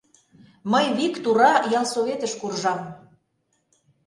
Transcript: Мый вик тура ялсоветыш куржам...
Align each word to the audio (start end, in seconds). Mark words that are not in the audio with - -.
Мый 0.71 0.85
вик 0.97 1.15
тура 1.23 1.51
ялсоветыш 1.79 2.33
куржам... 2.39 2.79